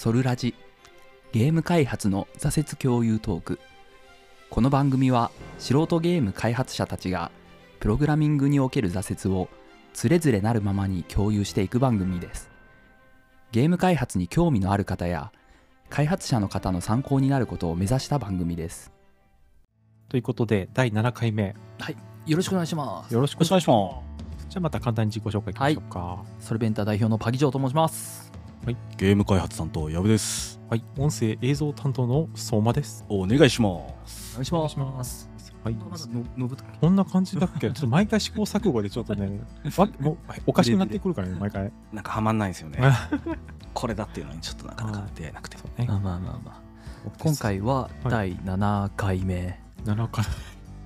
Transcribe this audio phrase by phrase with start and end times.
[0.00, 0.54] ソルラジ。
[1.32, 3.60] ゲーム開発の挫折共有トーク。
[4.48, 7.30] この番組は素人ゲーム開発者たちが
[7.80, 9.50] プログラミングにおける挫折を
[9.92, 12.48] つれづれなるままに共有していく番組です。
[13.52, 15.32] ゲーム開発に興味のある方や
[15.90, 18.90] 開発者の方の参考になることを目指した番組です。
[20.08, 21.96] ということで、第7回目、はい。
[22.24, 23.12] よろしくお願いします。
[23.12, 24.48] よろしくお願いします。
[24.48, 26.24] じゃあまた簡単に自己紹介いきましょうか。
[26.38, 28.39] ソルベンター代表のパギジョーと申します
[28.96, 30.60] ゲーム開発担当矢部です。
[30.68, 33.04] はい、音声映像担当の相馬です。
[33.08, 34.32] お願いします。
[34.34, 35.30] お願いしお願いしまます。
[35.38, 35.54] す。
[35.64, 35.74] はい。
[35.74, 37.68] まだののぶとこんな感じだっけ？
[37.72, 39.40] ちょっと毎回試行錯誤でちょっとね、
[39.76, 41.72] わもうおかしくなってくるからね、毎回。
[41.92, 42.78] なんかハマんないんですよね。
[42.82, 43.08] あ。
[43.72, 45.56] これだっていうのにちょっとなかなか出会えなくて。
[45.56, 45.86] そうね。
[45.88, 46.60] まあまあまあまあ。
[47.18, 50.24] 今回は第7回目、7回。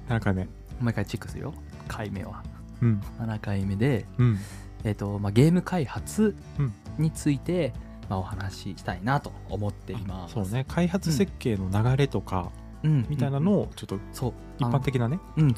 [0.08, 0.48] 7回目。
[0.80, 1.54] 毎回チェックするよ。
[1.88, 2.42] 回目は。
[2.80, 3.02] うん。
[3.18, 4.38] 7回目で、うん。
[4.84, 7.72] えっとまあ、ゲーム開発うんについて、
[8.08, 10.34] まあ、お話ししたいなと思っています。
[10.34, 12.50] そうね、開発設計の流れとか
[12.82, 13.06] うん。
[13.08, 14.32] みたいなのをちょっとそう。
[14.58, 15.18] 一般的なね。
[15.36, 15.54] うん。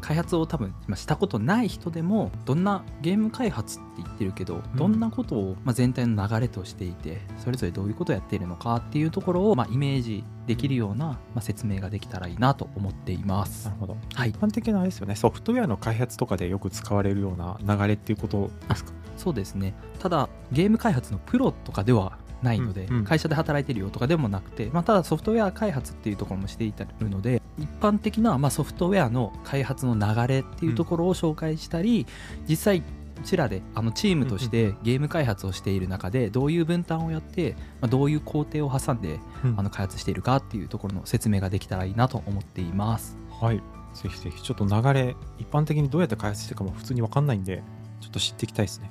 [0.00, 13.66] 開発を多分まあしたことない人でもどんなゲーム開発って言ってるけど、どんなことを、まあ、全体の流れとしていてそれぞれどういうことをやっているのかっていうところを、まあ、イメージできるような、まあ、説明ができたらいいなと思っています。
[13.66, 13.96] なるほど。
[14.14, 14.30] はい。
[14.30, 18.92] 一般的なあれですよね、ソフトウェアの開発とかでよく使われるような流れっていうことですか？
[19.20, 19.74] そうですね。
[19.98, 23.04] ただゲーム開発のプロとかではないので、うんうん。
[23.04, 32.06] 会社で働いてるよとかでもなくて、まあ、ただソフトウェア開発っていうところもしていたるので一般的な、まあ、ソフトウェアの開発の流れっていうところを紹介したり、
[32.48, 39.54] 実際うちらであのチームとしてゲーム開発をしている中でどういう分担をやって、まあ、どういう工程を挟んでうん。
[39.58, 43.18] あの開発しているかっていうところの説明ができたらいいなと思っています。
[43.40, 43.62] はい。
[43.94, 47.62] ぜひぜひ、ちょっと流れ、一般的にどうやって開発してるかも普通に分かんないんで、
[48.00, 48.90] ちょっと知っていきたいですね。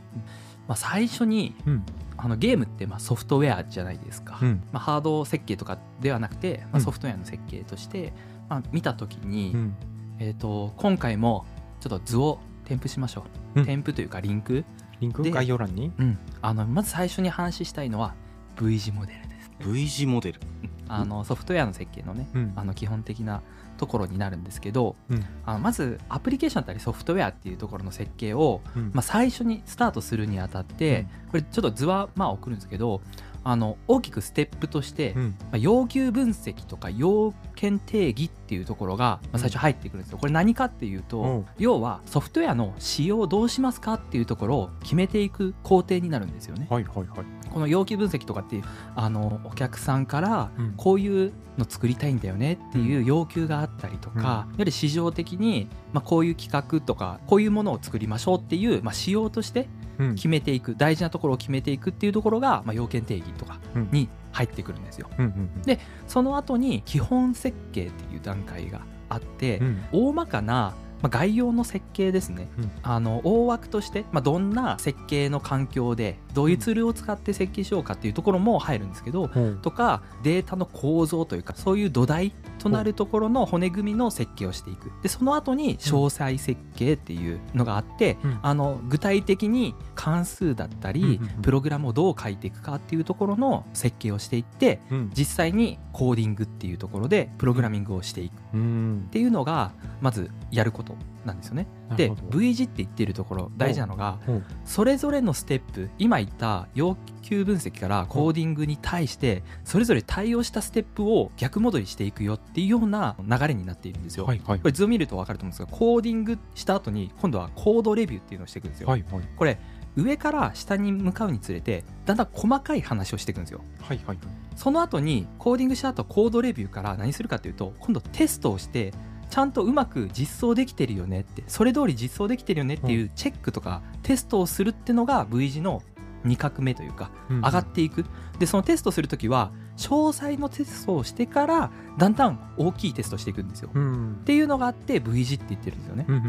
[0.68, 1.86] まあ、最初にうん。
[2.22, 4.40] あのゲームってまあソフトウェアじゃないですか。
[4.42, 4.64] うん。
[4.72, 8.14] まあ、ハード設計とかではなくて、まあ、うんソフトウェアの設計として、
[8.50, 9.76] まあ、見た時に、うん。
[10.22, 11.46] えー、と今回も
[11.80, 13.24] ちょっと図を添付しましょ
[13.56, 14.66] う、うん添付というかリンク、
[15.00, 15.24] リンク？
[15.24, 15.94] で概要欄に？
[15.98, 18.16] うん、あのまず最初に話したいのは
[18.62, 20.42] V 字モデルです V 字モデル
[20.90, 23.42] あのソフトウェアの設計のねうんあの基本的な
[23.80, 25.26] ところになるんですけどうん。
[25.46, 28.92] あのまずアプリケーションだったりソフトウェアっていうところの設計を、うん。
[28.94, 33.02] まあ、最初にスタートするにあたって、これちょっと図はまあ送るんですけど
[33.44, 35.24] あの大きくステップとして、うん。
[35.40, 40.18] まあ、要求分析とか要件定義っていうところが、まあ、最初入ってくるんですよ。
[40.18, 41.46] これ何かっていうと、うん。
[41.58, 46.68] 要はソフトウェアの仕様をどうしますかっていうところを決めていく工程になるんですよね。
[46.70, 47.08] はいはいはい。
[47.50, 48.64] この要求分析とかっていう
[48.96, 50.74] あのお客さんからうん。
[50.78, 54.22] こういうの作りたいんだよねっていう要求があったりとか、うん。
[54.22, 54.28] や
[54.60, 59.79] はり市場的に、まあ、こういう企画とかこういうものを作りましょうっていう、まあ、仕様としてうん
[60.16, 63.90] 決めていく大事なところを決めていくっていうところが、まあ、要件定義とかうん。
[63.92, 65.10] に入ってくるんですよ。
[65.18, 65.62] うんうん。
[65.64, 69.84] でその後に基本設計っていう段階があって、うん。
[69.92, 72.72] 大まかな、まあ、概要の設計ですね、うん。
[72.84, 79.62] あの大枠として、まあ、どんな設計の環境でどういうツールを使って設計しようかっていうところも入るんですけど、うん。
[79.62, 84.92] とかデータの構造というかそういう土台となるところの骨組みの設計をしていく。
[85.02, 88.40] でその後に詳細設計っていうのがあって、うん。
[88.42, 95.12] あの具体的に関数だったり、うんプログラムをどう書いていくかっていうところの設計をしていってうん。
[95.14, 98.34] 実際にコーディングっていうところでプログラミングをしていく。
[98.34, 99.08] っうん。
[99.12, 99.72] ていうのが
[100.02, 100.96] まずやること
[101.26, 101.68] なんですよね。
[101.96, 114.26] で V 字って言ってるところ大事なのがうんそれぞれのステップ今言った要求分析からコーディングに対してそれぞれ対応したステップを逆戻りしていくよっていうような流れになっているんですよ。
[114.26, 118.90] はいはいこれ図を見ると分かると思うんですがコーディングした後に今度はコードレビューっていうのをしていくんですよ。
[118.90, 119.60] はいはいこれ
[119.96, 123.62] 上から下に向かうにつれてだんだん細かい話をしていくんですよ。
[123.82, 124.18] はいはい
[124.56, 128.94] その後にコーディングした後コードレビューから何するかっていうと今度テストをして
[129.30, 135.82] ちゃんとうまく実装できてるよねってそれ通り実装できてるよねっていうチェックとかテストをするってのが V 字の
[136.26, 137.42] 2画目というかうん。
[137.42, 138.06] 上がっていく。
[138.40, 143.70] でそのテストするときは詳細のテストをしてからだんだん大きいテストしていくんですよ。
[143.74, 146.06] うんっていうのがあって V 字って言ってるんですよね。
[146.08, 146.26] うんうん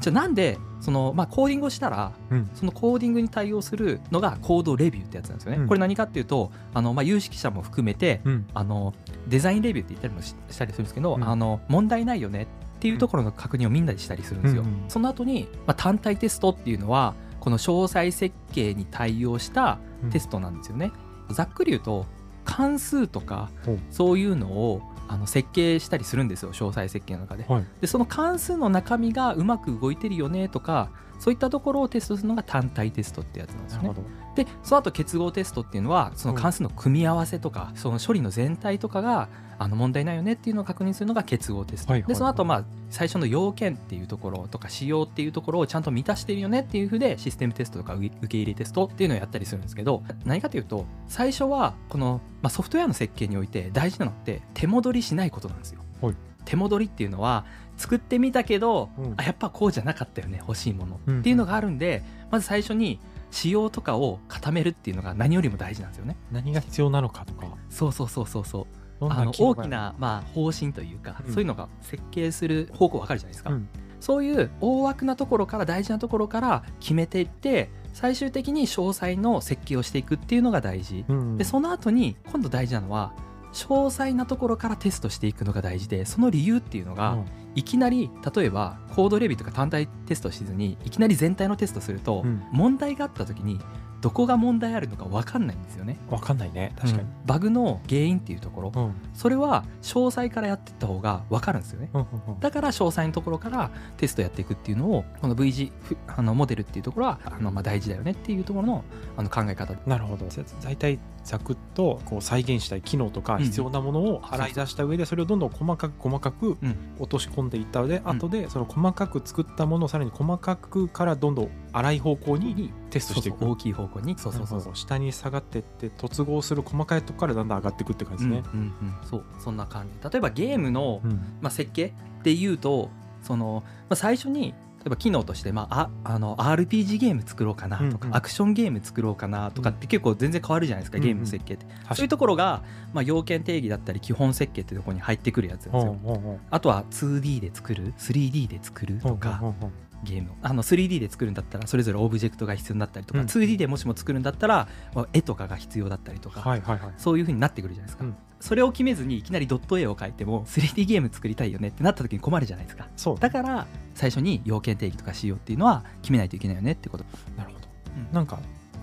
[0.00, 5.58] じゃあなんでその、まあ、コーディングをしたらうんそのコーディングに対応するのがコードレビューってやつなんですよね。
[5.58, 8.92] うんこれ何かっていうとあの、まあ、有識者も含めてうんあの
[9.28, 12.46] デザインレビューって言ったりもししたりするんですけど、うんあの問題ないよねっ
[12.80, 14.62] ていうところの確認をみんなでしたりするんですよ。
[14.62, 19.78] うんうんその後に、まあ、単体テストっていうのはこの詳細設計に対応した
[20.10, 20.92] テストなんですよね。
[21.30, 22.06] ざっくり言うと
[22.48, 23.50] 関数とか
[23.90, 27.44] そういうのをあの設計したりするんですよ詳細設計の中で。
[27.44, 33.82] はいでその関数の中身がうまく動いてるよねとかそういったところをテストするのが単体テストってやつなんですね。
[33.82, 34.08] なるほど。
[34.36, 39.28] でその後結合テストっていうのはその関数の組み合わせとか、その処理の全体とかが
[39.58, 42.08] あの問題ないよねっていうのを確認するのが結合テスト、はいはいはい。
[42.08, 55.80] でその後まあ最初の要件っていうところとか仕様っていうところをちゃんと満たしてるよねっていうふうでシステムテストとか受け入れテストっていうのをやったりするんですけど何かというと最初はこの、まあ、ソフトウェアの設計において大事なのって手戻りしないことなんですよ。
[56.00, 56.14] はい。
[56.44, 57.44] 手戻りっていうのは
[57.78, 59.14] 作ってみたけど、うん。
[59.16, 61.00] あやっぱこうじゃなかったよね欲しいもの。
[61.06, 66.16] うんっていうのがあるんで、まず最初に仕様とかを固めるっていうのが何よりも大事なんですよね。
[66.30, 67.46] 何が必要なのかとか。
[67.70, 68.66] そうそうそうそうそ
[69.00, 69.08] う。
[69.08, 71.32] あの大きな、まあ、方針というか、うん。
[71.32, 73.68] そういうのが設計する方向わかるじゃないですか、うん。
[74.00, 81.36] そういう大枠なところから大事なところから決めていって最終的に詳細の設計をしていくっていうのが大事、うん。
[81.36, 83.12] でその後に今度大事なのは
[83.52, 87.26] 詳細なところからテストしていくのが大事でその理由っていうのが、うん。
[87.54, 92.42] いきなり例えばコードレビューとか単体テストしずにいきなり全体のテストすると、うん。
[92.52, 93.58] 問題があった時に
[94.00, 95.98] どこが問題あるのか分かんないんですよね。
[96.08, 96.72] わかんないね。
[96.76, 97.02] 確かに。
[97.02, 98.94] うんバグの原因っていうところ、うん。
[99.12, 101.90] それは詳細からやっていった方が分かるんですよね。
[101.92, 102.40] うんうんうん。
[102.40, 108.84] だから詳細のところからテストやっていくっていうのをこの V 字ふあのモデルっていうところはあのまあ大事だよねっていうところの
[109.18, 109.74] あの考え方。
[109.86, 110.26] なるほど。
[110.62, 113.42] 大体ざくっとこう再現したい機能とかうん。
[113.42, 116.76] 必要なものを洗い出した上でそれをどんどん細かく細かくうん。
[116.98, 118.08] 落とし込んでいった上でん。
[118.08, 123.38] 後でその細かく作ったものをさらに細かくからどんどん粗い方向にテストしていく。
[123.38, 124.18] そうそう大きい方向に。
[124.18, 124.58] そうそうそう。
[124.58, 124.76] なるほど。
[124.76, 128.42] 下に下がってって突合する細かいとこからだんだん上がっていくって感じですね。
[128.52, 130.10] うんうんうんそうそんな感じ。
[130.10, 131.10] 例えばゲームの、うん。
[131.40, 131.92] まあ、設計
[132.22, 132.90] でいうと
[133.22, 138.16] その、まあ、最初に例えば機能として、まあ、ああの RPG ゲーム作ろうかなとか、うんうん。
[138.16, 141.96] アクションゲーム作ろうかなとかって結構全然変わるじゃないですか、うんゲームの設計って、確かに。
[141.96, 149.70] そういうところが、まあ、要件定義だったり基本設計ってところに入ってくるやつなんですよ、ほうほうほうあとは 2D で作る 3D で作るとか、ほうほうほう
[150.04, 150.34] ゲームを。
[150.42, 153.26] あの 3D で作るんだったらそれぞれオブジェクトが必要になったりとか、うん。
[153.26, 156.92] 2D でもしも作るんだったらまあ絵とかが必要だったりとか、はいはいはい。
[156.96, 158.16] そういう風になってくるじゃないですか、うん。
[158.40, 162.88] それを決めずにいきなりドット絵を描いても 3D ゲーム作りたいよねってなった時に困るじゃないですか。
[162.96, 167.04] そうだから最初に要件定義とかしようっていうのは決めないといけないよねってこと、
[167.36, 167.68] なるほど。
[167.96, 168.14] うん。
[168.14, 168.38] なんか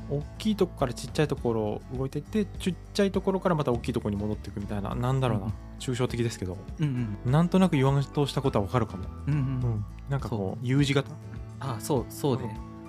[0.09, 6.57] 大きいとこからちっちゃいところを動いていってちっちゃいところからまた大きいところに戻っていくみたいななんだろうな、うん抽象的ですけど。
[6.79, 7.31] うんうん。
[7.31, 9.39] なんとなく言わんとしたことはわかるかも、うんうん。
[9.39, 9.41] う
[9.75, 9.85] ん。
[10.09, 10.65] なんかこそう。
[10.65, 11.11] う U 字型。
[11.59, 12.43] あそうそうで、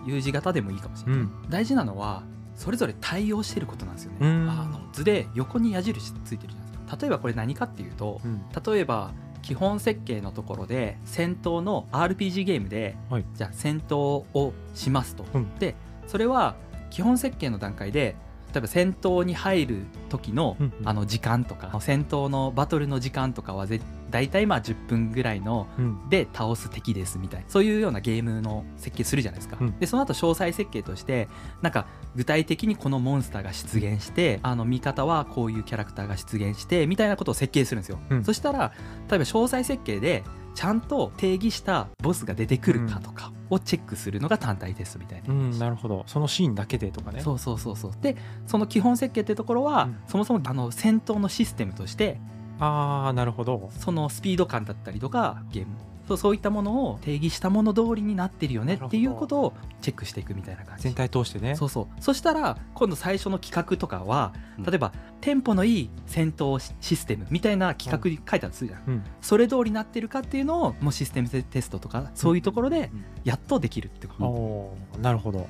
[0.07, 1.51] U 字型でもいいかもしれない、うん。
[1.51, 2.23] 大事なのは
[2.55, 4.49] それぞれ対応してることなんですよね、うん。
[4.49, 6.97] あの図で横に矢印ついてるじゃないですか。
[7.01, 8.43] 例えばこれ何かっていうとうん。
[8.65, 9.13] 例えば
[9.43, 13.25] 基本設計のところで戦闘の RPG ゲームで、はい。
[13.35, 15.55] じゃあ戦闘をしますと、うん。
[15.59, 15.75] で
[16.07, 16.55] それは
[16.91, 18.17] 基本設計の段階で
[18.53, 20.89] 例えば戦闘に入る時の,、うんうん。
[20.89, 23.81] あの時間とか戦闘のバトルの時間とかはぜ
[24.11, 26.09] 大体まあ10分ぐらいのうん。
[26.09, 29.79] で倒す敵ですみたいなそういうようなゲームの設計するじゃないですか、うん。
[29.79, 31.29] でその後詳細設計として
[31.63, 38.25] なんか具体的にこのモンスターが出現してあの味方はこういうキャラクターが出現してみたいなことを設計するんですよ、うん。
[38.25, 38.73] そしたら
[39.09, 40.25] 例えば詳細設計で
[40.57, 46.05] ちゃんと定義したボスが出てくるかとかをチェックするのが単体テストみたいな、うん、なるほど。
[46.07, 47.21] そのシーンだけでとかね。
[47.21, 47.93] そうそうそうそう。
[48.01, 48.17] で
[48.47, 52.21] その基本設計ってところは、うんそもそもあの戦闘のシステムとして
[52.59, 53.71] ああなるほど。
[53.79, 55.77] そのスピード感だったりとかゲーム。
[56.09, 60.85] そうそういったものを定義したもの通りになってるよねっていうことをチェックしていくみたいな感じ。
[60.85, 61.57] 全体通してね。
[61.57, 62.03] そうそう。
[62.03, 64.65] そしたら今度最初の企画とかはうん。
[64.65, 69.05] 例えば、テンポのいい戦闘シシステムみたいな企画に書いてあするじゃん、うん。
[69.21, 73.05] それ通りになってるかっていうのをもうシステムテストとかそういうところでうん。
[73.25, 75.49] やっとできるってこと、おーなるほど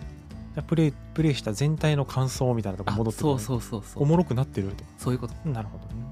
[0.63, 4.03] プレイプレイした全体の感想みたいなとこあ戻ってくるそうそうそうそう。
[4.03, 5.35] おもろくなってるとそういうこと。
[5.49, 6.07] なるほどね。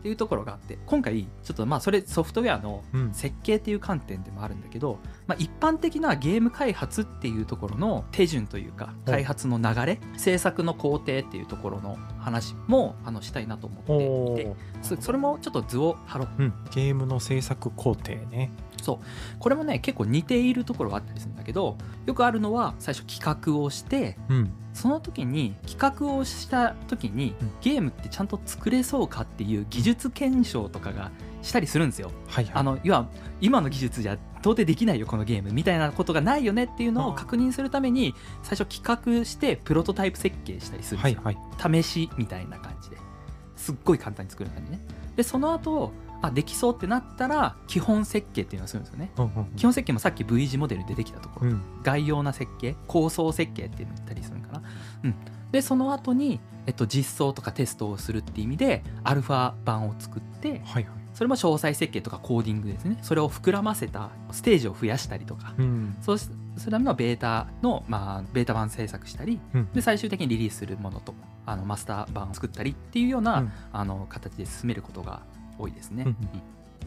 [0.00, 3.14] っていうところがあって今回ちょっとまあそれソフトウェアのうん。
[3.14, 4.98] 設計っていう観点でもあるんだけど、
[5.28, 16.28] まあ、一般的なゲーム開発っていうところの手順というかはい開発の流れ制作の工程っていうところの話もあのしたいなと思っていてそれもちょっと図を貼ろう。
[16.38, 18.50] うん、ゲームの制作工程ね
[19.38, 24.52] これもね結構似ているところはあったりするんだけどよくあるのは最初企画をしてうん。
[24.72, 27.50] その時に企画をした時にうん。
[27.60, 31.10] ゲームってちゃんと作れそうかっていう技術検証とかが
[31.42, 32.10] したりするんですよ。
[32.26, 32.54] はいはい。
[32.54, 33.08] あの要は
[33.40, 38.82] 今の技術じゃ到底できないよこのゲームみたいなことがないよねっていうのを確認するために最初企
[39.20, 41.82] 画してプロトタイプ設計したりするんですよ、はいはい。
[41.82, 42.96] 試しみたいな感じで。
[43.56, 44.80] すっごい簡単に作る感じね。
[45.14, 49.10] でその後あできそうってなったら基本設計っていうのをするんですよね。
[49.56, 51.62] 基本設計もさっき V 字モデルで出てきたところ、うん。
[51.82, 54.62] 概要な設計構想設計って言ったりするのかな、
[55.04, 55.14] うん、
[55.50, 60.92] でその後にえっと、実装とかテストをするっていう意味でアルファ版を作ってはいはい。
[61.12, 62.98] それも詳細設計とかコーディングですね。
[63.02, 65.54] それを膨らませたステージを増やしたりとか。
[65.58, 65.96] うん。
[66.00, 69.72] そうしするためのベータの、まあ、ベータ版制作したりうん。
[69.72, 71.14] で最終的にリリースするものと
[71.46, 73.52] あのマスター版を作ったりっていうような、うん。
[73.72, 75.22] あの形で進めることが
[75.58, 76.06] 多いですね。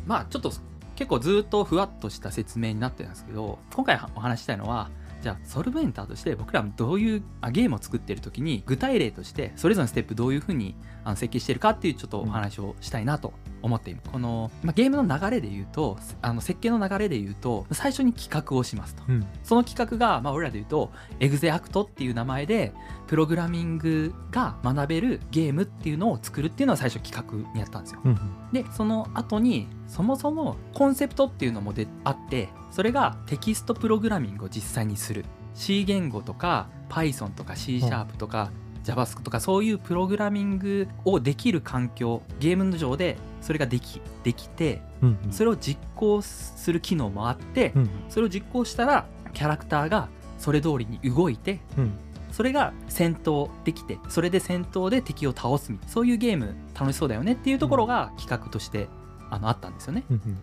[0.05, 0.51] まあちょっと
[0.95, 4.89] 結構ずっとふわっとした説明になってるんですけど今回お話ししたいのは
[5.21, 14.09] じゃあソルベンターとして僕らどういうあゲームを作ってる時に具体例としてそれぞれのステップどういうふうにあの設計してるかっていうちょっとお話をしたいなと思っています。
[14.11, 19.03] この、まあ、ゲームの流れで言うとあの設計の流れで言うと最初に企画をしますと。
[19.07, 22.73] うんその企画が、まあ、俺らで言うと、エグゼアクトっていう名前で、
[23.07, 28.01] プログラミングが学べるゲームっていうのを作るっていうのは最初企画にやったんですよ。
[28.03, 28.19] うん
[28.51, 35.23] で、その後に、そもそもコンセプトっていうのもであって、それがテキストプログラミングを実際にする。
[35.53, 38.51] C 言語とか Python とか C シャープとか
[38.83, 51.93] JavaScript とかそういうプログラミングをできる環境、ゲームの上でそれができできて、うんそれを実行する機能もあって、うんそれを実行したらキャラクターがそれ通りに動いてうん
[52.29, 58.89] それが戦闘できてそれで戦闘で敵を倒すそういうゲーム楽しそうだよねっていうところが企画として
[59.29, 60.03] あのあったんですよね。
[60.11, 60.37] うん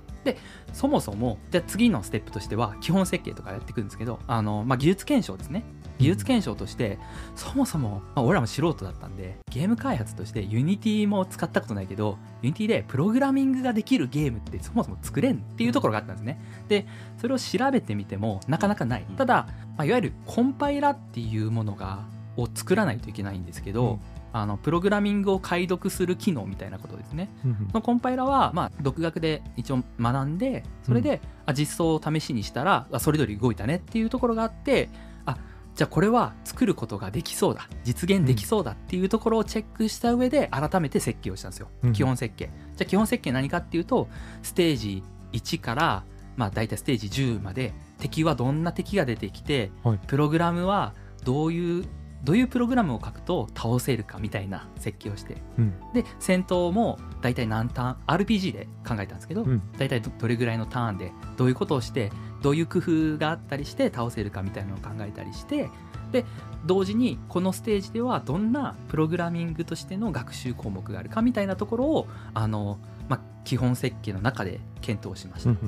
[0.72, 5.64] そもそもじゃあ次のステップとしては基本設計とかやっていくんですけどあの、まあ、技術検証ですね。
[5.98, 6.98] 技術検証として
[7.36, 16.40] そもそも、まあ、俺らも素人だったんでゲーム開発としてユニティも使ったことないけどユニティでプログラミングができるゲームってそもそも作れんっていうところがあったんですね。
[16.68, 16.86] で
[17.18, 19.06] それを調べてみてもなかなかない。
[19.16, 22.04] ただ、まあ、いわゆるコンパイラっていうものが
[22.36, 27.30] を作らないといけないんですけど、うんあのプログラミングを解読する機能みたいなことですね。
[27.44, 34.88] うんそのコンパイラは、まあ、独学で一応学んでそれで、あ実装を試しにしたらあそれぞれ動いたねっていうところがあって
[35.26, 35.36] あ
[35.74, 37.68] じゃあこれは作ることができそうだ。
[37.84, 42.50] 実現できそうだっていうところをチェックした上で改めて設計をしたんですよ、うん基本設計。
[42.76, 44.08] じゃあ基本設計何かっていうと
[44.42, 46.04] ステージ1から
[46.36, 50.00] まあ大体ステージ10まで敵はどんな敵が出てきて、はい。
[50.06, 51.84] プログラムはどういう
[52.24, 55.74] どういうプログラムを書くと倒せるかみたいな設計をしてうん。
[55.92, 59.62] で戦闘も大体何ターン RPG で考えたんですけど、うん。
[59.78, 62.10] 大体どどれぐらいのターンでどういうことをして
[62.42, 65.70] どういう工夫があったりして倒せるかみたいなのを考えたりして
[66.12, 66.24] で
[66.66, 75.50] 同時にこのステージではどんなプログラミングとしての学習項目があるかみたいなところをあの、まあ、基本設計の中で検討しました。
[75.50, 75.56] うん。
[75.56, 75.60] う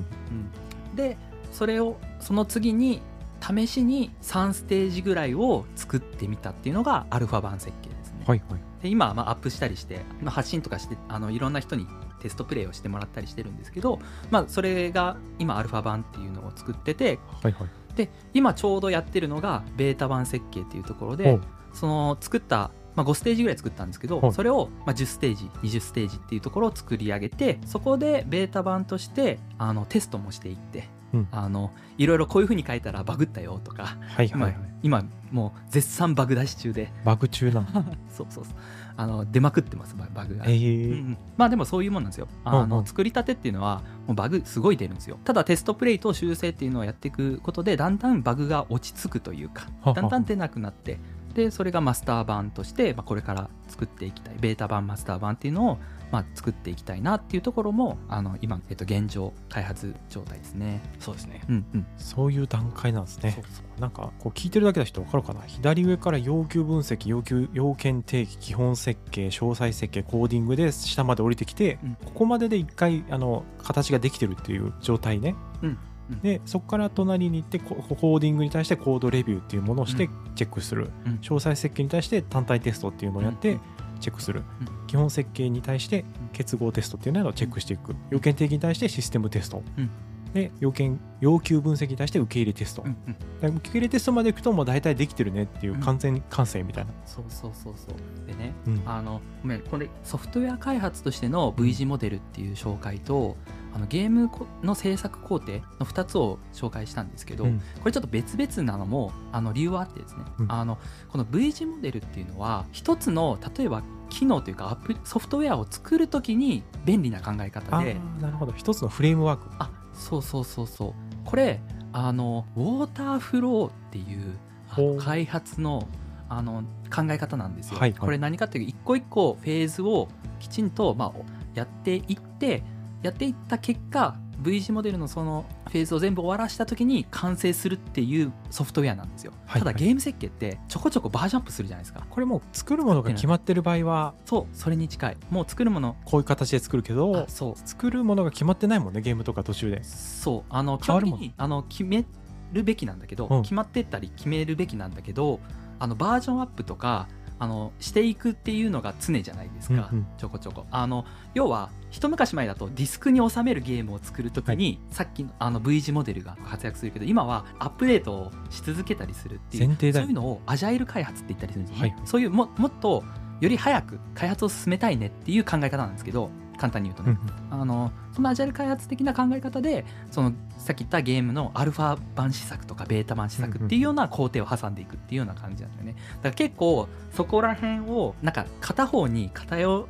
[0.93, 0.97] ん。
[0.97, 1.17] で
[1.53, 3.01] それをその次に
[3.45, 8.25] 試しに3ステージぐらいを作ってみたっていうのがアルファ版設計ですね。
[8.27, 8.61] はいはい。
[8.83, 11.87] で今はまあアップしたりして、まあ、発信とかしてあのいろんな人に
[12.21, 13.99] テストプレイをしてもらったりしてるんですけど、
[14.31, 17.69] まあ、それが今アルファ版っていうのを作っててはいはい。
[17.97, 21.43] で今ちょうどやってるのがベータ版設計っていうところおでう。
[21.75, 24.33] その作った、まあ、5ステージぐらい作ったんですけどはい。
[24.33, 31.29] それをまあ10ステージ20ステージっていうところを作り上げてそこでベータ版としてあのテストもしていって、うん。
[31.31, 34.57] あのいろいろこういうふうに書いたらバグったよとか、今はいはいはい。
[34.83, 36.93] 今もう絶賛バグ出し中で。
[37.05, 37.67] バグ中な
[38.11, 38.55] そうそうそう。
[38.97, 40.45] あの出まくってますババグが。
[40.47, 41.19] えうんーうん。
[41.37, 42.29] まあでもそういうもんなんですよ。
[42.45, 42.79] あの、うん。
[42.81, 45.19] うん作りたてっていうのはもうバグすごい出るんですよ。
[45.25, 50.99] ただテストプレイと修正っていうのをやっていくことでだんだんバグが落ち着くというかだんだん出なくなって
[51.35, 55.79] でそれがマスター版として、まあ、これから作っていきたいベータ版マスター版っていうのを、
[56.13, 60.81] まあ、作っていきたいなっていうところもあの今、えっと、現状開発状態ですね。
[61.01, 61.43] そうですね。
[61.49, 61.87] うんうん。
[61.99, 63.33] そういう段階なんですね。
[63.33, 63.81] そうそう。
[63.81, 65.41] なんかこう聞いてるだけの人分かるかな。
[65.43, 71.97] 左上から要求分析要求要件定義基本設計詳細設計コーディングで下まで降りてきて、うん。
[72.05, 75.79] ここまでで一回あの形ができてるっていう状態ね、うんうん
[76.23, 80.35] でそこから隣に行ってココーディングに対してコードレビューっていうものをしてうん。
[80.35, 81.13] チェックする、うん。
[81.23, 83.61] 詳細設計に対して単体テストっていうのをやってうん。
[84.01, 84.87] チェックする、うん。
[84.87, 87.95] 基本設計に対して結合テストっていうのをチェックしていく。
[88.11, 89.91] 要件定義に対してシステムテスト、うん
[90.35, 93.17] で要件要求分析に対して受け入れテスト、うんうん。
[93.41, 98.27] で受け入れテストまでいくともう大体できてるねっていう完全完成みたいな、そうそうそうそう。
[98.27, 98.83] でねうん。
[98.85, 103.37] あのごめんこれソフトウェア開発としての V 字モデルっていう紹介と
[103.73, 107.61] あのゲームこの制作工程の2つを紹介したんですけど、うん。
[107.81, 110.53] これちょっと別々なのもあの理由はあってですね、うん。
[110.53, 110.79] あの
[111.11, 118.53] この V 字モデルっていうのは一つの例えば機能というかアプリソフトウェアを作るときに便利な考え方あでーなるほど。
[118.53, 119.49] 一つのフレームワーク。
[119.59, 120.93] あそうそうそうそう。
[121.25, 121.61] これ
[121.93, 125.89] あのウォーターフローっていう開発の
[126.29, 127.99] あの考え方なんですよ、はいはい。
[127.99, 130.09] これ何かっていうと一個一個フェーズを
[130.41, 131.13] きちんと、まあ、
[131.55, 132.63] やっていって
[133.03, 139.61] やっていった結果 V 字モデルのそのフェーズを全部終わらした時に完成するっていうソフトウェアなんですよ、はいはい。
[139.61, 142.07] ただゲーム設計ってちょこちょこバージョンアップするじゃないですか。
[142.09, 145.17] これもう作るものが決まってる場合はそうそれに近い。
[145.31, 147.55] もう作るものこういう形で作るけどあそう。
[147.57, 149.83] 作るものが決まってないもんねゲームとか途中で。
[149.83, 150.43] そう。
[150.51, 152.05] あの基本的にあの決め
[152.53, 153.43] るべきなんだけど、うん。
[153.43, 155.41] 決まってったり決めるべきなんだけど
[155.79, 157.09] あのバージョンアップとか
[157.39, 160.07] あのしていくっていうのが常じゃないですか、うんうん。
[160.17, 160.67] ちょこちょこ。
[160.71, 172.09] あの要は一昔前だとディスクに収めるゲームを作るときに、さっきのあの V 字モデルが活躍するけど今はアップデートをし続けたりするっていうそういうのをアジャイル開発って言ったりするんですよね、はいはい。
[172.09, 173.05] そういうももっと
[173.41, 177.17] より早く開発を進めたいねっていう考え方なんですけど簡単に言うとね、
[177.53, 185.95] あのそのアジャイル開発的な考え方でそのさっき言ったゲームのアルファ版試作とかベータ版試作っていうような工程を挟んでいくっていうような感じなんだよね。
[186.17, 189.89] だから結構そこら辺をなんか片方に偏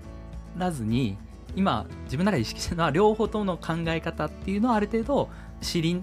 [0.59, 1.17] らずに
[1.57, 5.31] 今自分の中で意識してるのは両方との考え方っていうのをある程度
[5.61, 6.03] 知り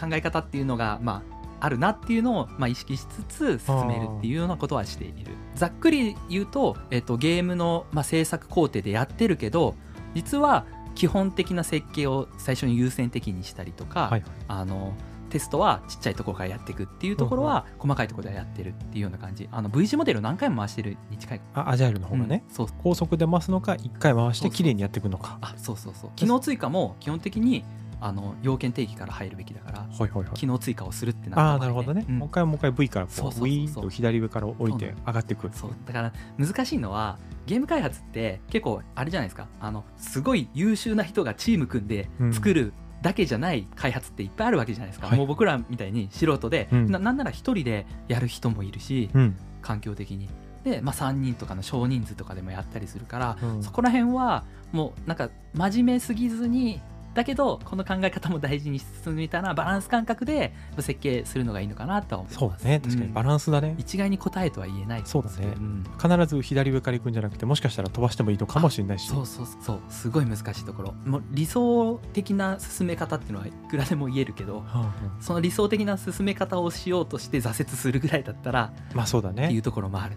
[0.00, 1.32] 考え方っていうのがまあ
[1.64, 5.32] あるなっていうのをまあ意識しつつ進めるっていうようなことはしている。
[5.54, 9.76] ざっくり言うと,、えっとゲームのまあ制作工程でやってるけど
[10.14, 14.24] 実は基本的な設計を最初に優先的にしたりとか、はい。
[14.48, 14.92] あの
[15.32, 19.48] テストはちっちゃいところからやっていくっていうところは細かいところでやってるっていうような感じ。
[19.50, 21.40] あの V 字モデルを何回も回してるに近い。
[21.54, 22.54] あアジャイルの方がね、うん。
[22.54, 22.66] そう。
[22.82, 25.38] 高速で回すのか一回回してそうそう綺麗にやっていくのか。
[25.40, 26.10] あそうそうそう。
[26.16, 27.64] 機能追加も基本的に
[28.00, 30.34] あの要件定義から入るべきだからはいはいはい。
[30.34, 32.18] 機能追加をするってなったあなるほどね、うん。
[32.18, 35.50] もう一回もう一回 V からこうそうそうウィーンと左上から降りて上がっていく。
[35.54, 35.70] そう。
[35.86, 39.48] だから難しいのはゲーム開発って結構あれじゃないですか。
[39.60, 42.72] あのすごい優秀な人がチーム組んで作る
[43.02, 45.18] だけじゃない開発っていっぱいあるわけじゃないですか、はい。
[45.18, 46.90] もう僕らみたいに素人で、うん。
[46.90, 50.28] ななんなら一人でやる人もいるし、うん、環境的に。
[50.64, 53.62] で、まあ、3人とかの少人数とかでもやったりするから、うん。
[53.62, 56.80] そこら辺はもうなんか真面目すぎずに
[57.14, 62.40] だけどこの考え方も大事に進めたなバランス感覚で設計するのがいいのかなとは思います。
[62.40, 62.80] そうだね。
[62.80, 65.46] 確かにバランスだね、一概に答えとは言えないそうだね。
[65.46, 65.84] ん。
[66.00, 69.08] 必ず左上から行くんじゃなくてもしかしたら飛ばしてもいいのかもしれないし。
[69.08, 69.80] そうそうそう。
[69.88, 70.94] すごい難しいところ。
[71.04, 80.16] もう理想的な進め方っていうのはいくらでも言えるけどはあはその理想的な進め方をしようとして挫折するぐらいだったらあまあそうだっていねうところもある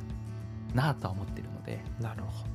[0.74, 1.80] なとは思ってるので。
[2.00, 2.55] なるほど。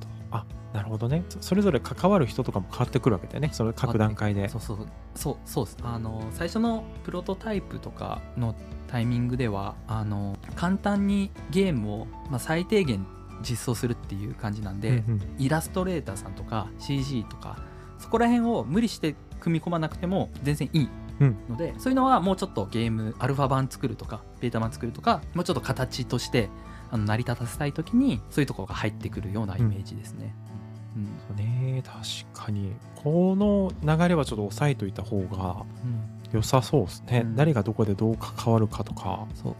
[0.73, 1.23] なるほどね。
[1.29, 3.49] そそれぞれ関わる人とかも変わってくるわけだよね。
[3.51, 4.47] その各段階で。
[4.49, 4.87] そうそう。
[5.15, 5.77] そうそうです。
[5.83, 8.55] あの最初のプロトタイプとかの
[8.87, 13.05] タイミングではあの簡単にゲームを、まあ、最低限
[13.41, 15.21] 実装するっていう感じなんで、うんうん。
[15.37, 17.59] イラストレーターさんとか CG とか
[17.99, 21.37] そこら辺を無理して組み込まなくても全然いいうん。
[21.49, 26.49] ので、そういうのはもうちょっとゲームアルファ版作るとかベータ版作るとかもうちょっと形として
[26.89, 30.35] あの成り立たせたい時にそういうところが入ってくるようなイメージですね。
[30.45, 30.51] うん
[30.93, 32.73] そうね確かに。
[32.95, 36.33] この流れはちょっと押さえといた方がうん。
[36.33, 37.35] 良さそうですね、うん。
[37.35, 39.27] 誰がどこでどう関わるかとか。
[39.35, 39.55] そう。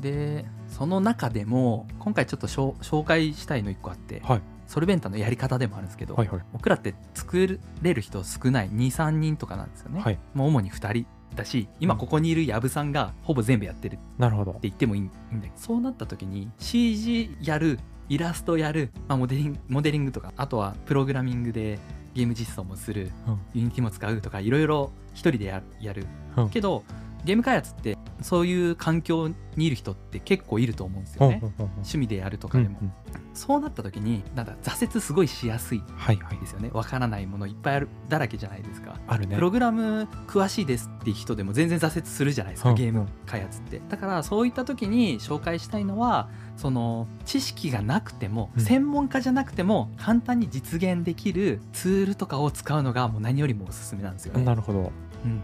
[0.00, 4.42] でその中でも今回ちょっと紹紹介したいの1個あって、はい。
[4.66, 6.40] ソルベンタのやり方でもあるんですけど、はいはい。
[6.52, 10.18] 僕らって作れる人少ない23人とかなんですよね、はい。
[10.34, 14.58] もう主に2人だし今ここにいる藪さんがほぼ全部やってるってなるほど。
[14.62, 21.78] 言ってもいいんだけどそうなった時に CG やるイラストやる、まあ、モデリングモデリングとかあとはプログラミングで
[22.14, 23.40] ゲーム実装もする、うん。
[23.54, 26.50] ユニティも使うとかいろいろ一人でややる、うん。
[26.50, 26.84] けど
[27.24, 32.92] ゲーム開発ってそういう環境にいる人って結構いると思うんですよね、趣味でやるとかでも、うんうん。
[33.34, 36.38] そうなった時になんだ挫折すごいしやすいはいはい。
[36.38, 36.70] ですよね。
[36.72, 38.98] わからないものいっぱいあるだらけじゃないですか。
[39.06, 39.36] あるね。
[39.36, 42.74] プログラム詳しいですっていう人でも全然挫折するじゃないですか、うん。
[42.76, 43.80] ゲーム開発って。
[43.88, 48.62] だからそういった時に紹介したいのはその知識がなくても、うん。
[48.62, 54.92] 専門家じゃなくても簡単に実現できるツールとかを使うのがもう何よりもおすすめなんですよね、なるほど。
[55.24, 55.42] うん、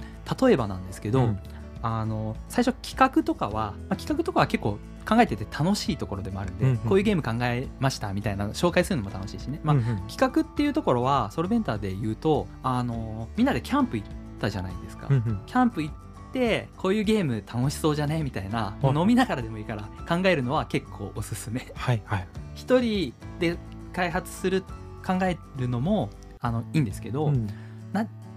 [0.49, 1.39] 例えばなんですけど、うん
[1.87, 6.79] あの最初企画とかは、まあ、企画とかは結構考えてて楽しいところでもあるんで、うんうん。
[6.79, 9.97] こういうゲーム考えましたみたいなの紹介するのも楽しいしね、まあうんうん。
[10.09, 14.09] 企画っていうところはソルベンターで言うとあのみんなでキャンプ行っ
[14.41, 15.43] たじゃないですか、うんうん。
[15.45, 15.95] キャンプ行っ
[16.33, 18.95] てこういうゲーム楽しそうじゃねみたいな、はい。
[18.95, 21.71] 飲みながらでもいいから考えるのは結構おすすめ。
[21.75, 22.29] はいはい。
[22.55, 23.59] 一人で
[23.93, 24.63] 開発する
[25.07, 26.09] 考えるのも
[26.41, 27.47] あのいいんですけど、うん。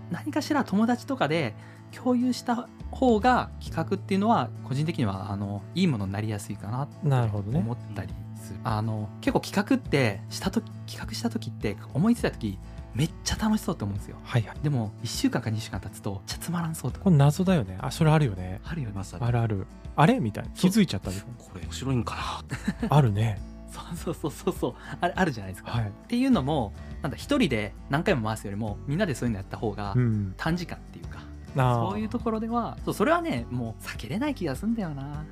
[0.09, 1.53] 何かしら友達とかで
[1.91, 7.59] 共有した方が企画っていうのは個人的にはあのいいものになりやすいかなってなるほどね。
[7.59, 12.57] 思ったりする、あの結構企画ってした時企画した時って思いついた時
[12.93, 14.17] めっちゃ楽しそうって思うんですよ。
[14.23, 14.57] はいはい。
[14.63, 17.77] でも1週間か2週間経つとめっちゃつまらんそうとかこれ謎だよね。
[17.79, 18.59] あそれあるよね。
[18.63, 18.93] あるよね。
[18.95, 19.67] まさにあるある。
[19.95, 20.49] あれみたいな。
[20.51, 21.17] 気づいちゃったこ
[21.55, 22.43] れ面白いんか
[22.89, 22.95] な。
[22.95, 23.39] あるね。
[23.69, 24.73] そうそうそうそうそう。
[25.01, 25.87] あれあるじゃないですか、はい。
[25.89, 26.73] っていうのも
[27.03, 30.33] なんだ一人で何回も回すよりもみんなでそういうのやった方がうん。
[30.37, 31.16] 短時間っていうか、あー
[31.57, 35.03] そういうところではそうそれはねもう避けれない気がすんだよな。
[35.03, 35.25] な、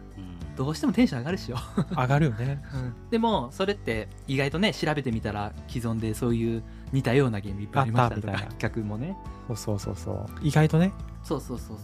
[0.55, 1.57] どうしてもテンション上がるっしょ。
[1.97, 2.63] 上がるよね。
[3.11, 8.55] でもそれって意外とね調べてみたら既存でそういう似たようなゲームいっぱいありましたとかあったみたいな。
[8.55, 9.17] 企画もね。
[9.47, 10.25] そうそうそうそう。
[10.41, 10.93] 意外とね。
[11.23, 11.77] そうそうそうそう。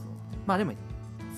[0.46, 0.74] まあでも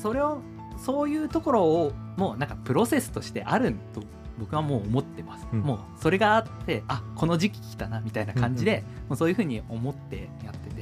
[0.02, 0.40] それを
[0.78, 4.02] そういうところをもうなんかプロセスとしてあると
[4.40, 5.60] 僕はもう思ってます、うん。
[5.60, 10.73] もうそれがあってあこの時期来たなみたいな感じで、もうそういうふうに思ってやってて、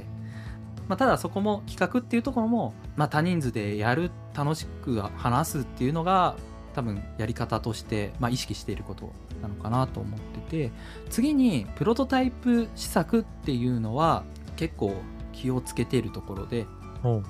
[0.87, 6.35] まあ、ただそこも企画っていうところも、まあ、多人数でやる楽しく話すっていうのが
[6.73, 10.71] 多分やり方として、まあ、意識していることなのかなと思ってて
[11.09, 14.23] 次にプロトタイプ試作っていうのは
[14.55, 14.93] 結構
[15.33, 16.67] 気をつけているところで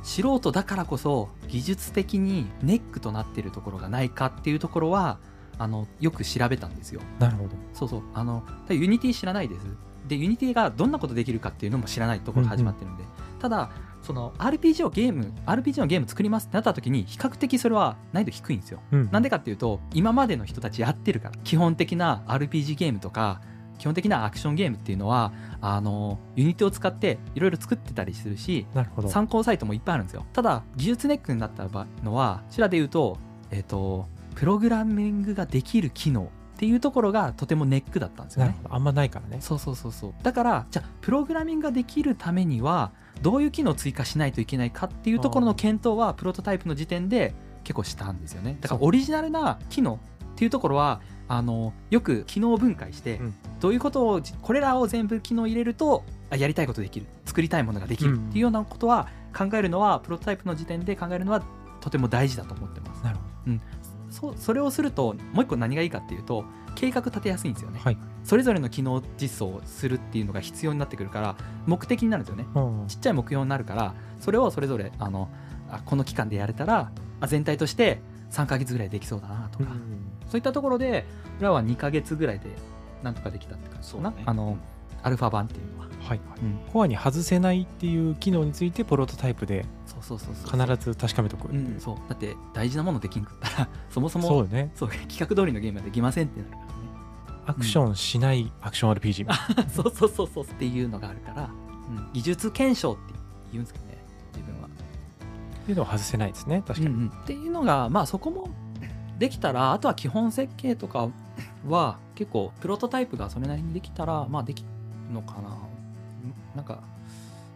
[0.03, 5.17] 素人だからこそ技術的にネックとなっているところがないかっていうところは
[5.57, 7.01] あのよく調べたんですよ。
[7.19, 7.49] なるほど。
[7.73, 8.03] そうそう。
[8.13, 9.61] あのユニティ知らないです？
[10.07, 13.03] でユニティがどんなことできるかっていうのも知らないところが始まってるんで、
[13.39, 18.81] ただその RPG をゲーム RPG のゲーム作りますってなった時に比較的それは難易度低いんですよ。
[18.91, 23.41] うんなんでかっていうと今までの人たちやってるから基本的な RPG ゲームとか
[23.77, 28.67] 基本的なアクションゲームっていうのはあのユニティを使っていろいろ作ってたりするし
[29.07, 30.25] 参考サイトもいっぱいあるんですよ。
[30.33, 33.17] ただ技術ネックになった場のはこちらで言うと
[33.51, 38.55] えっ、とプログラミングができる機能っていうところがとてもネックだったんですよね。
[38.69, 39.41] あんまないからね。
[39.41, 40.13] そうそうそうそう。
[40.21, 42.91] だからじゃあプログラミングができるためには
[43.23, 48.59] どういう機能を追加しないといけないかっていうところの検討はプロトタイプの時点で結構したんですよね。
[48.61, 49.99] だからオリジナルな機能
[50.33, 53.33] っていうところはあのよく機能分解して、うん。
[53.59, 57.07] どういうことをこれらを全部機能入れるとあやりたいことできる。
[57.25, 61.41] 作りたいものができるっていうようなことは考えるのはプロトタイプの時点で考えるのは
[61.79, 63.03] とても大事だと思ってます。
[63.03, 63.59] なるほそう
[64.11, 66.43] それをするともう一個何がいいかっていうと
[66.75, 67.97] 計画立てやすいんですよね、どはい。
[68.23, 72.47] それぞれの機能実装をするっていうのが必要になってくるから目的になるんですよね。
[72.55, 75.29] うんちっちゃい目標になるからそれをそれぞれあの
[75.69, 79.65] あこの期間でやれたらあ全体として3ヶ月ぐらいできそうだなとか、
[80.27, 81.05] そういったところで
[81.39, 82.49] 俺らは2ヶ月ぐらいで
[83.03, 84.23] なんとかできたって感じかな、そうね。
[84.25, 84.57] あの
[85.03, 86.39] アルファ版っていうのは、はいはい。
[86.41, 89.65] うん、コアに外せないっていう機能についてプロトタイプで
[90.01, 90.67] そうそうそうそう。
[90.67, 91.47] 必ず確かめとく。
[91.49, 91.95] う、んそう。
[92.09, 94.71] だって大事なものできんかったら そもそもそうよね。
[94.75, 96.71] そう企画通りのゲームはできませんってなるからね。
[97.47, 101.49] アクションしないアクション RPG みたいそうそうそうそうっていうのがあるから、
[101.89, 103.01] うん、技術検証って
[103.51, 103.97] 言うんですけどね
[104.35, 104.67] 自分は。
[104.67, 104.69] っ
[105.65, 107.07] ていうのは外せないですね確かに、うんうん。
[107.09, 108.47] っていうのがまあそこも
[109.17, 111.09] できたらあとは基本設計とか
[111.67, 114.69] は結構プロトタイプがそれなりにできたらまあできる
[115.13, 115.49] のかな。
[115.49, 115.63] ん
[116.55, 116.79] なんか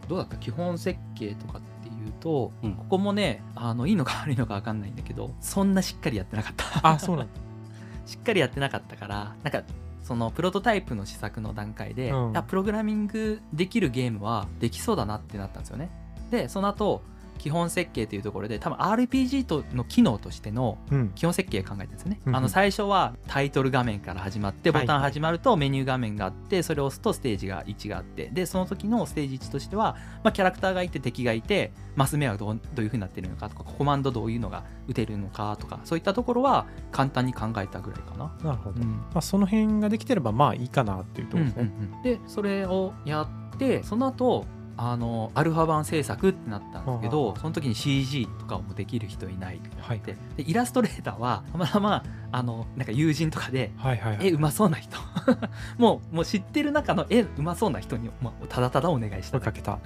[0.08, 0.36] どうだった？
[0.38, 1.68] 基本設計とかって
[2.26, 2.74] と、うん。
[2.74, 6.88] ここもねあのいいのか悪いのか分かんないんだけどそんなしっかりやってなかった。
[6.88, 7.32] あそうなんだ。
[8.08, 9.62] しっかりやってなかったからなんか
[10.02, 12.44] そのプロトタイプの試作の段階で、うん。
[12.48, 15.90] プログラミングできるゲームはできそうだなってなったんですよね。
[16.32, 17.04] でその後
[17.38, 21.10] 基本設計というところで多分 RPG との機能としてのうん。
[21.16, 38.36] 基本設計考えてるんですよね、うんあの最初はタイトル画面から始まってボタン始まるとメニュー画面があってそれを押すとステージが1があってでその時のステージ1としては、まあ、キャラクターがいて敵がいてマス目はどうどういう風になってるのかとかコマンドどういうのが打てるのかとかそういったところは簡単に考えたぐらいかな。
[38.44, 38.92] なるほど、うん。
[38.92, 42.04] まあ、その辺ができてればまあいいかなっていうところですね、うんうんうん。
[42.04, 44.46] でそれをやってその後
[44.78, 54.28] あのアルファ版制作ってなったんですけどその時に CG とかもできる人いないってなはいって、でイラストレーターはたまたまあのなんか友人とかではいはいはい。
[54.28, 54.98] 絵うまそうな人。
[55.78, 59.80] もうもう知ってる中の絵うまそうな人に、まあ、ただただお願いしたかけた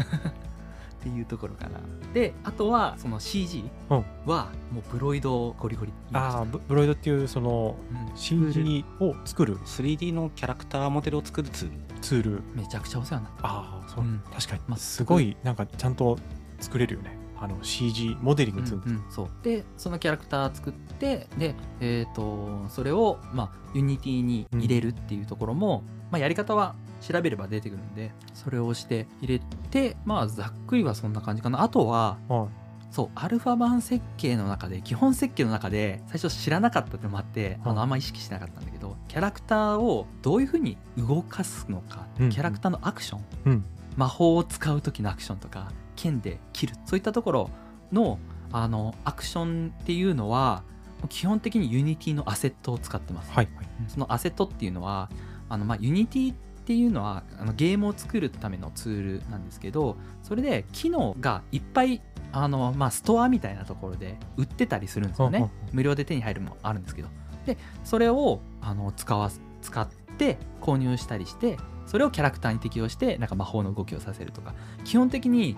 [0.99, 1.79] っていうところかな。
[2.13, 4.05] であとはその CG うん。
[4.25, 8.17] はもう VRoid ゴリゴリああブ VRoid っていうそのうん。
[8.17, 9.57] CG を作る。
[9.59, 11.75] 3D のキャラクターモデルを作るツール。
[12.01, 12.43] ツール。
[12.53, 13.47] めちゃくちゃお世話になった。
[13.47, 14.21] ああそう、うん。
[14.31, 16.17] 確かに、まあすごいなんかちゃんと
[16.59, 17.17] 作れるよね。
[17.41, 19.29] あの CG モデリングツール、うんうんそう。
[19.43, 31.61] でそのキャラクター作ってで、えー、とそれを、まあ、ユニティに入れるっていうところも、まあ、やり方は調べれば出てくるんでそれをして入れてまあざっくりはそんな感じかな。
[31.61, 32.47] あとははい。
[32.91, 42.29] そうアルファ版設計の中で基本設計の中で最初知らなかったってのもあってあうんのあんま意識してなかったんだけどキャラクターをどういうふうに動かすのかうん。
[42.31, 43.65] キャラクターのアクションうん。
[43.95, 47.49] 魔法を使う時のアクションとか剣で切るそういったところ
[47.91, 48.17] の
[48.51, 50.63] あのアクションっていうのは
[51.09, 53.65] 基本的にユニティのアセットを使ってます、はいはい。
[53.87, 55.09] そのアセットっていうのは
[55.47, 56.33] あのまあユニティ
[56.69, 61.99] っていうのはあのゲームを作るためのツールなんですけどそれで機能がいっぱい
[62.31, 65.39] あの、まあ、ストアみたいなところで売ってたりするんですよね。
[65.39, 65.75] うんうんうん。
[65.77, 67.07] 無料で手に入るもあるんですけど。
[67.47, 69.87] でそれをあの使わす使っ
[70.19, 74.53] て購入したりしてそれをキャラクターに適用してなんか魔法の動きをさせるとか。
[74.83, 75.57] 基本的に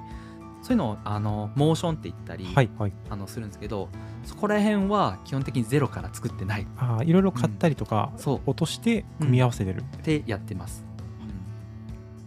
[0.62, 2.94] そういうのをあのモーションって言ったり、はいはい。
[3.10, 3.90] あのするんですけど
[4.24, 6.66] そこら辺は基本的にゼロから作ってない。
[6.78, 8.42] ああいろいろ買ったりとか、そう。
[8.46, 10.90] 落として組み合わせてる、でやってます。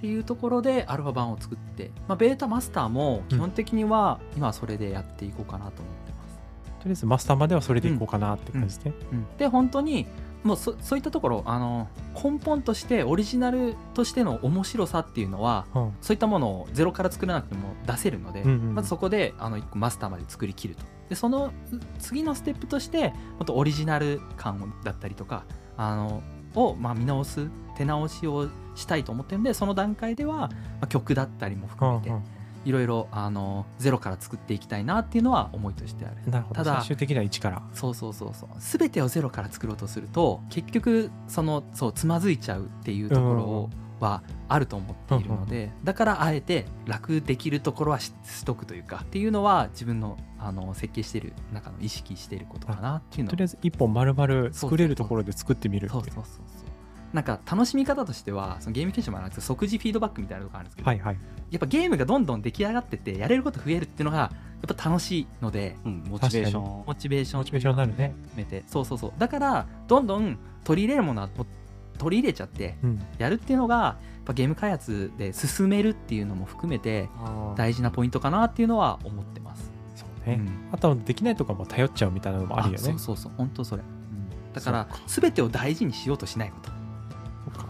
[0.04, 6.38] っていうところでアルファ版を作って、まあ、ベータマスターも基本的には今はそれでやっていこうかなと思ってます。
[6.84, 8.82] りあえずマスターまではそれでいこうかなって感じで。
[8.82, 8.92] すね、
[9.38, 10.06] で本当に
[10.42, 11.88] もうそそういったところあの
[12.22, 15.92] 根本としてオリジナルとしての面白さっていうのはうん。
[16.02, 20.82] そういったものをゼロから作らなくても出せるので、うんうんまずそこであの一個マスターまで作りきると。
[21.08, 21.50] でその
[21.98, 25.44] 次のステップとしてもっとオリジナル感だったりとか
[25.78, 26.22] あの
[26.54, 30.50] を、まあ、見直す手直しをしたいと思ってるんでその段階では、ま
[30.82, 32.22] あ、曲だったりも含めてうんうん。
[32.64, 36.30] いろいろあのゼロから作っていきたいなっていうのは思いとしてある。
[36.30, 36.56] なるほど。
[36.56, 37.62] ただ最終的には一から。
[37.74, 38.48] そうそうそうそう。
[38.58, 56.02] 全てをゼロから作ろうとすると結局そのそうつまずいちゃうっていうところをはあると思っているのでだからあえて楽できるところはししとくというかっていうのは自分のあの設計してる中の意識していることかなっていうのとりあえず一本丸々作れるところで作ってみるっていう。
[56.02, 56.74] そうそうそうそう。
[57.14, 61.16] なんか楽しみ方としてはそのゲーム研修もあるんですけど即時フィードバックみたいなのがあるんですけど、はいはい。
[61.50, 64.30] やっぱゲームがどんどん出来上がってってやれること増えるっていうのがや
[64.72, 66.84] っぱ楽しいのでうん、モチベーション。
[66.84, 68.14] モチベーションモチベーションになるね。
[68.22, 68.64] 含めて。
[68.66, 69.12] そうそうそう。
[69.16, 71.28] だからどんどん取り入れるものは
[71.98, 73.02] 取り入れちゃってうん。
[73.18, 77.08] やるっていうのがやっぱゲーム開発で進めるっていうのも含めて
[77.56, 79.70] 大事なポイントかなっていうのは思ってます。
[79.94, 80.68] そうね、うん。
[80.72, 82.78] あとはできないとかも頼っちゃうみたいなのもあるよね。
[82.78, 83.32] そうそうそう。
[83.36, 83.82] 本当それ、
[84.52, 86.70] だから全てを大事にしようとしないこと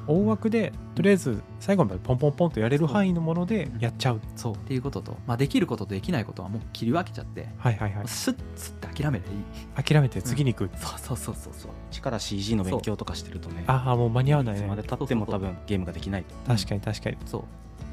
[0.07, 4.21] 大枠でとりあえず最後までポンポンポンとやれる範囲のものでやっちゃう。
[4.37, 4.55] そう。
[4.55, 8.09] っていうことと、まあ、できることとできないことはもう切り分けちゃって、はいはいはい。
[8.09, 9.85] スッスッて諦めればいい。
[9.85, 11.71] 諦めて次に行く、そうそうそうそうそう。
[11.91, 14.61] 力 CG の勉強とかしてるとねああもう間に合わないね。
[14.61, 16.35] いつまで経っても多分ゲームができないと。
[16.47, 17.17] 確かに確かに。
[17.27, 17.43] そう、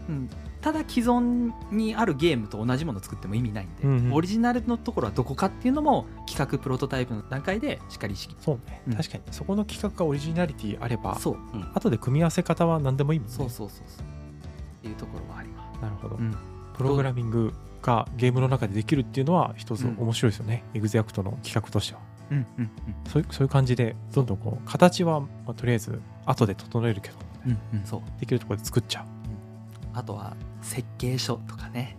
[0.09, 0.29] うん、
[0.61, 4.13] ただ既存にあるゲームと同じものを作っても意味ないんで、うんうん。
[4.13, 8.95] オリジナルのところはどこかっていうのも企画プロトタイプの段階でしっかり意識そうね、うん。
[8.95, 11.37] 確かにそこの企画がオリジナリティあればそう。
[11.73, 13.35] 後で組み合わせ方は何でもいいもんね。
[13.35, 14.05] そうそうそうそう。
[14.05, 16.35] っていうところはあります、なるほど、うん、
[16.75, 19.97] プログラミングがゲームの中でできるっていうのは一つうん。
[19.99, 22.01] 面白いですよね、エグゼアクトの企画としては。
[22.31, 22.71] うんうん
[23.09, 28.01] そういうそういう感じでどんどんこう形は、まあ、とりあえず後で整えるけどうんうんうんそう。
[28.21, 29.05] できるところで作っちゃう
[29.93, 31.97] あとは設計書とかね。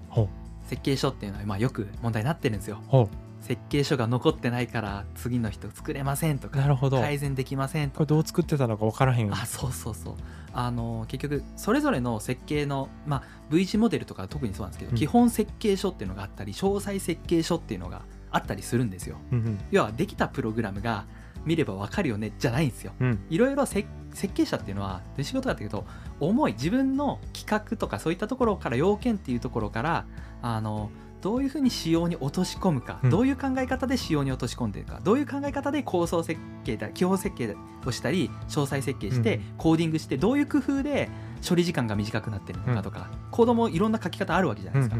[0.64, 2.82] 設計書っていうのはまあよく問題になってるんですよ。
[2.86, 3.08] ほ
[3.42, 7.00] 設計書が残ってないから次の人作れませんとかうなるほど。
[7.00, 10.14] 改善できませんとこれどう作ってたのか分からへんあそうそうそう。
[10.54, 14.96] あの結局それぞれの設計の、まあ、V 字モデルとか特にそうなんですけど、うん。
[14.96, 19.18] 基本設計書っていうのがあったり詳細設計書っていうのがあったりするんですよ。
[19.32, 21.06] うん要はできたプログラムが
[21.44, 22.92] 見ればわかるよねじゃないんですよ。
[23.00, 23.18] うんうん。
[23.28, 25.84] いろいろ設設計者っていうのはどういう仕事かっていうと
[26.20, 30.04] 重い自分の企画とかそういったところから要件っていうところから
[30.42, 30.90] あの
[31.22, 33.10] どういうふうに仕様に落とし込むか、うん。
[33.10, 39.42] どういう考え方で仕様に落とし込んでるかどういう考え方で構想設計だ基本設計をしたり詳細設計して、うん。
[39.56, 41.08] コーディングしてどういう工夫で
[41.48, 44.96] 処理時間が短くなってるのかとか、コードもいろんな書き方あるわけじゃないですか。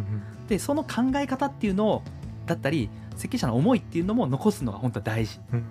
[0.48, 2.02] でその考え方っていうのを
[2.46, 5.64] だったり設計者の思いっていうのも残すのが本当は大事うんうん。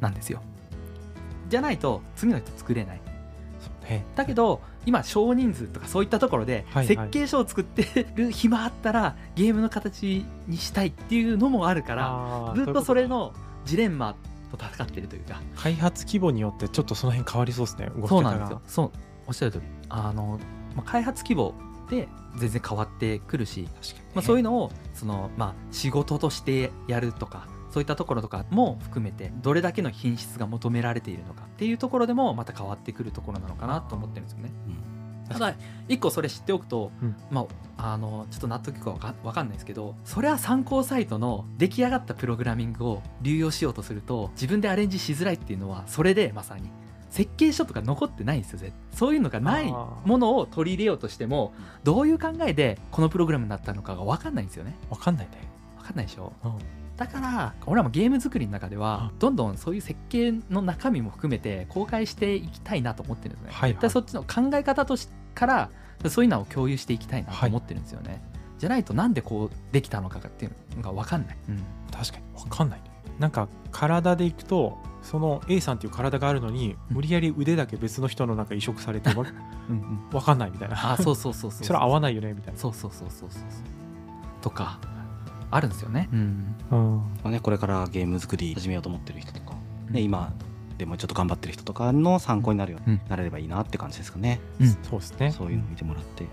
[0.00, 0.42] なんですよ。
[1.48, 3.00] じゃないと次の人作れない。
[4.14, 13.32] だけど今少人数とかそういったところで設計書を作ってる暇あったらゲームの形にしたいっていうのもあるからずっとそれの
[13.64, 14.14] ジレンマ
[14.50, 15.40] と戦ってるというか。
[15.54, 18.62] と開発規模によってちょっとその辺変わりそうですねそうなんですよ。
[18.66, 18.90] そう
[19.26, 19.64] おっしゃる通り。
[19.88, 20.38] あの、
[20.74, 21.54] まあ、開発規模
[21.90, 23.68] で全然変わってくるし、
[24.14, 34.52] まあ、そういうのをその、まあ、仕事としてやるとかそういったところとかも含めてどれだけの品質が求められているのかっていうところでもまた変わってくるところなのかなと思ってるんですよね。
[35.28, 35.54] ただ
[35.88, 37.14] 一個それ知っておくと、うん。
[37.30, 46.70] まああのちょっと納得いくかわかんないですけどそれは参考サイトの出来上がったプログラミングを流用しようとすると自分でアレンジしづらいっていうのはそれでまさに
[47.10, 51.52] 設計書とか残ってないんですよそういうのがないものを取り入れようとしても
[51.84, 54.74] どういう考えでこのプログラムになったのかが分かんないんですよね。
[54.90, 55.38] わかんないね、
[55.78, 56.32] 分かんないでしょ？
[56.44, 56.52] うん
[56.98, 63.90] だから俺らもゲーム作りの中ではどんどんそういう設計の中身も含めて公開していきたいなと思ってるんですね、はいはい。
[63.90, 65.70] そっちの考え方としから
[66.08, 68.20] そういうのを共有していきたいなと思ってるんですよね、
[68.58, 71.64] じゃないとなんでこうできたのかっていうのが分かんない、うん。
[71.92, 72.24] 確かに。
[72.34, 72.90] わかんないね。
[73.20, 76.96] なんか体でいくとその A さんっていう体があるのにうん。
[76.96, 79.24] 無理やり腕だけ別の人のなんか移植されてわ
[79.68, 80.92] うんうんわかんないみたいな。
[80.92, 82.58] あそうそうそうそうそ れは合わないよねみたいな。
[82.58, 83.42] そうそうそうそうそうそう。
[84.40, 84.80] とか
[85.50, 86.96] あるんですよね、うん、うん。
[86.96, 89.54] まあね、これからゲーム作り始めようと思ってる人とか、
[89.90, 90.32] ね、今
[90.76, 94.68] でもちょっと頑張ってる人とかの参考になるようになれればいいなって感じですかね、うん。
[94.68, 95.32] そうですね。
[95.32, 96.24] そういうのを見てもらって、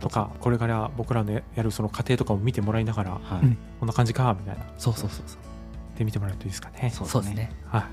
[0.00, 3.46] とかこれから僕らのやるその過程とかも見てもらいながらはい。
[3.46, 3.58] うん。
[3.80, 4.64] こんな感じかみたいな。
[4.76, 5.38] そうそうそうそう。
[5.98, 6.90] で見てもらえるといいですかね。
[6.90, 7.50] そうそうですね。
[7.66, 7.86] は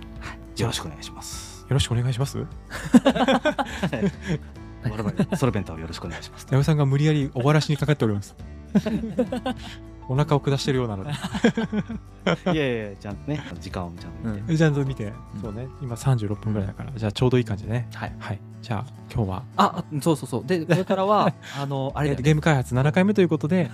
[0.58, 0.62] い。
[0.62, 1.62] よろしくお願いします。
[1.62, 2.38] よろしくお願いします？
[4.84, 6.48] 我々ソルベンタをよろしくお願いします。
[6.52, 8.36] 矢部さんが無理やり終わらしにかかっております
[10.12, 11.12] お腹を下してるようなので。
[12.54, 15.42] いやいやちゃんとね時間をちゃんと見て、ちゃんと見て、うん。
[15.42, 15.68] そうね。
[15.82, 16.92] 今36分ぐらいだから。
[16.94, 17.88] じゃあちょうどいい感じでね。
[17.94, 18.16] はい。
[18.20, 18.40] はい。
[18.62, 19.44] じゃあ今日は。
[19.56, 20.46] ああそうそうそう。
[20.46, 22.18] でこれからは あのあれね。
[22.22, 23.72] ゲーム開発7回目ということで。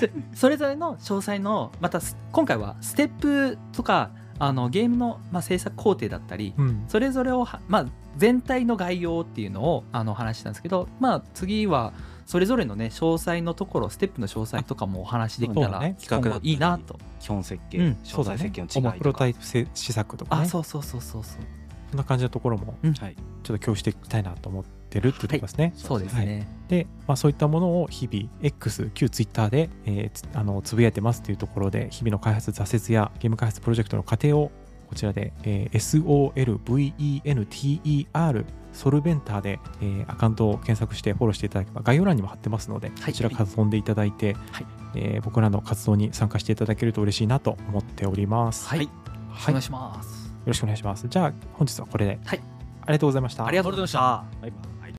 [0.00, 6.84] でそれぞれの詳細のまたす今回はステップとかあのゲームの、まあ、制作工程だったりうん。
[6.88, 7.86] それぞれをは、まあ、
[8.16, 11.92] 全体の概要っていうのをあの話したんですけど、まあ、次は
[12.32, 15.98] それぞれのね詳細のところステップの詳細とかもお話できたら、ね。
[16.08, 20.42] 今後いいなと、基本設計、うん詳細設計の違いとか、主プロタイプせ試作とかね。
[20.44, 21.42] あそうそうそうそうそう。
[21.90, 34.50] そんな感じのところもはい、ちょっと共有していきたいなと思ってるっていうところですね、そうですね、で、まあ、そういったものを日々 X 旧 Twitter で、えーつあのつぶやいてますというところで日々の開発挫折やゲーム開発プロジェクトの過程を
[34.88, 43.12] こちらで、えー SOLVENTER ソルベンターで、えーアカウントを検索してフォローしていただければ概要欄にも貼ってますので、はい。
[43.12, 44.66] こちらから飛んでいただいて、はい。
[44.94, 48.68] えー僕らの活動に参加していただけると嬉しいなと思っております。
[48.68, 48.92] はい、はい、よ
[49.48, 50.32] お願いします。
[50.46, 51.06] ろしくお願いします。
[51.08, 52.40] じゃあ本日はこれで、はい。
[52.82, 53.46] ありがとうございました。
[53.46, 53.98] ありがとうございました。
[54.40, 54.81] バイバイ